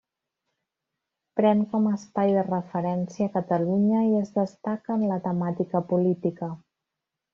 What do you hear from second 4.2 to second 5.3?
es destaca en la